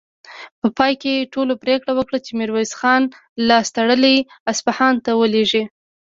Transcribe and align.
په 0.59 0.67
پای 0.77 0.93
کې 1.01 1.29
ټولو 1.33 1.53
پرېکړه 1.63 1.91
وکړه 1.95 2.17
چې 2.25 2.31
ميرويس 2.39 2.71
خان 2.79 3.03
لاس 3.47 3.67
تړلی 3.77 4.15
اصفهان 4.51 4.95
ته 5.05 5.11
ولېږي. 5.19 5.63